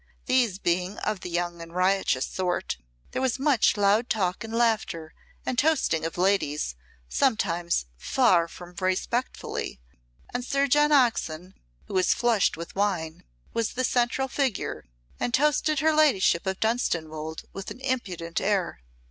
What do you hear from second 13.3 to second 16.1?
was the central figure, and toasted her